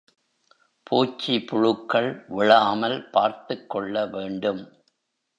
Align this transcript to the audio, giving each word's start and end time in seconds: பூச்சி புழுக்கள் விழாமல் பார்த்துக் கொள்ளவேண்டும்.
பூச்சி 0.83 1.39
புழுக்கள் 1.39 2.25
விழாமல் 2.27 3.09
பார்த்துக் 3.09 3.69
கொள்ளவேண்டும். 3.69 4.73